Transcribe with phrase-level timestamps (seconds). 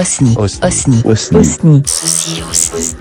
[0.00, 0.34] Osni.
[0.38, 0.62] Osni.
[0.64, 1.02] Osni.
[1.04, 1.38] Osni.
[1.38, 1.82] Osni.
[1.84, 2.96] Ceci aussi.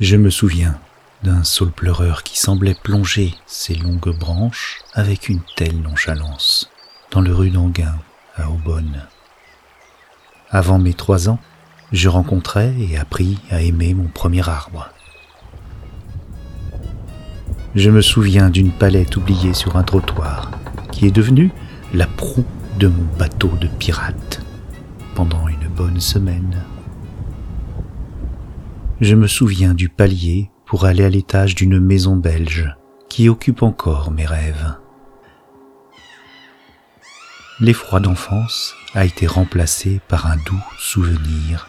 [0.00, 0.76] Je me souviens
[1.22, 6.68] d'un saule pleureur qui semblait plonger ses longues branches avec une telle nonchalance
[7.12, 7.94] dans le rue d'Anguin
[8.34, 9.06] à Aubonne.
[10.50, 11.38] Avant mes trois ans,
[11.92, 14.90] je rencontrais et appris à aimer mon premier arbre.
[17.76, 20.50] Je me souviens d'une palette oubliée sur un trottoir
[20.92, 21.50] qui est devenue
[21.92, 22.46] la proue
[22.78, 24.40] de mon bateau de pirate
[25.14, 26.64] pendant une bonne semaine.
[29.02, 32.74] Je me souviens du palier pour aller à l'étage d'une maison belge
[33.10, 34.78] qui occupe encore mes rêves.
[37.60, 41.68] L'effroi d'enfance a été remplacé par un doux souvenir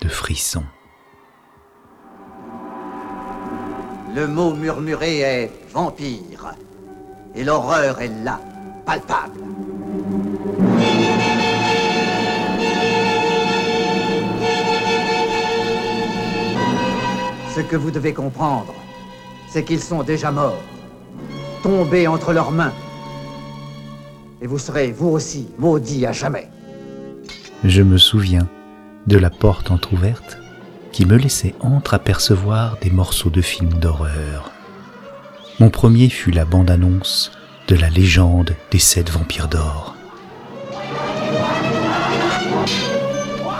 [0.00, 0.64] de frisson.
[4.14, 6.54] Le mot murmuré est vampire.
[7.34, 8.40] Et l'horreur est là,
[8.84, 9.40] palpable.
[17.54, 18.74] Ce que vous devez comprendre,
[19.48, 20.62] c'est qu'ils sont déjà morts,
[21.62, 22.72] tombés entre leurs mains.
[24.42, 26.48] Et vous serez, vous aussi, maudits à jamais.
[27.64, 28.46] Je me souviens
[29.06, 30.41] de la porte entr'ouverte
[30.92, 34.52] qui me laissait entreapercevoir des morceaux de films d'horreur.
[35.58, 37.32] Mon premier fut la bande-annonce
[37.68, 39.96] de la légende des sept vampires d'or.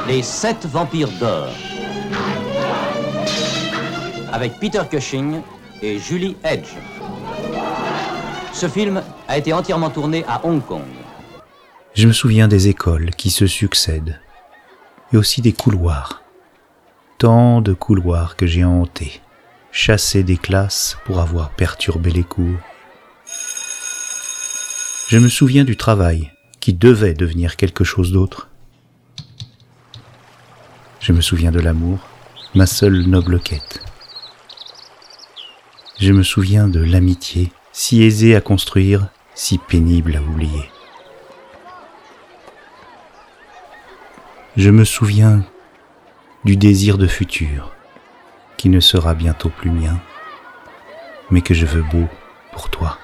[0.06, 1.48] Les sept vampires d'or.
[4.32, 5.40] Avec Peter Cushing
[5.80, 6.68] et Julie Edge.
[8.52, 10.82] Ce film a été entièrement tourné à Hong Kong.
[11.94, 14.20] Je me souviens des écoles qui se succèdent
[15.12, 16.21] et aussi des couloirs.
[17.22, 19.20] Tant de couloirs que j'ai hantés,
[19.70, 22.58] chassés des classes pour avoir perturbé les cours.
[25.06, 28.48] Je me souviens du travail qui devait devenir quelque chose d'autre.
[30.98, 32.00] Je me souviens de l'amour,
[32.56, 33.84] ma seule noble quête.
[36.00, 39.06] Je me souviens de l'amitié, si aisée à construire,
[39.36, 40.68] si pénible à oublier.
[44.56, 45.44] Je me souviens
[46.44, 47.72] du désir de futur,
[48.56, 50.00] qui ne sera bientôt plus mien,
[51.30, 52.08] mais que je veux beau
[52.52, 52.98] pour toi.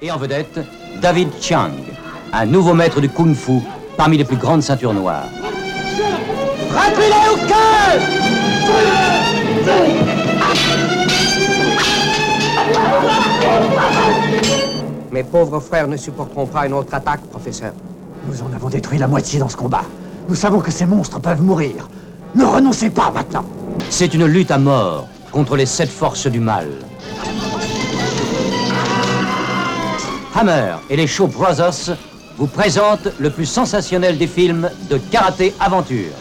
[0.00, 0.60] Et en vedette,
[1.02, 1.72] David Chiang,
[2.32, 3.60] un nouveau maître du Kung Fu
[3.98, 5.26] parmi les plus grandes ceintures noires.
[6.70, 8.00] Frappez-les au cœur
[15.12, 17.74] Mes pauvres frères ne supporteront pas une autre attaque, professeur.
[18.26, 19.84] Nous en avons détruit la moitié dans ce combat.
[20.28, 21.88] Nous savons que ces monstres peuvent mourir.
[22.34, 23.44] Ne renoncez pas maintenant.
[23.88, 26.68] C'est une lutte à mort contre les sept forces du mal.
[30.34, 31.96] Hammer et les Shaw Brothers
[32.38, 36.12] vous présentent le plus sensationnel des films de karaté aventure.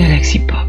[0.00, 0.59] Galaxy Pop.